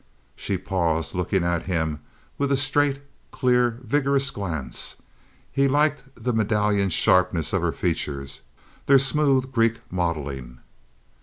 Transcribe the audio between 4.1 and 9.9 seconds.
glance. He liked the medallion sharpness of her features—their smooth, Greek